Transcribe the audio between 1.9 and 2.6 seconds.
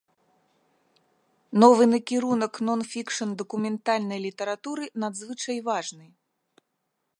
накірунак